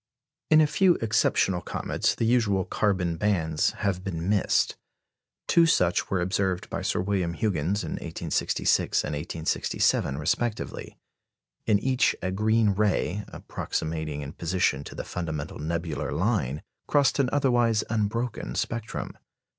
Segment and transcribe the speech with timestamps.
[0.49, 4.75] ]In a few exceptional comets the usual carbon bands have been missed.
[5.47, 10.97] Two such were observed by Sir William Huggins in 1866 and 1867 respectively.
[11.67, 17.29] In each a green ray, approximating in position to the fundamental nebular line, crossed an
[17.31, 19.15] otherwise unbroken spectrum.